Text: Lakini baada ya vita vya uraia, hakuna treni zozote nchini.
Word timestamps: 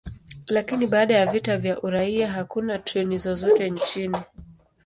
Lakini 0.47 0.87
baada 0.87 1.13
ya 1.17 1.25
vita 1.31 1.57
vya 1.57 1.81
uraia, 1.81 2.27
hakuna 2.31 2.79
treni 2.79 3.17
zozote 3.17 3.69
nchini. 3.69 4.21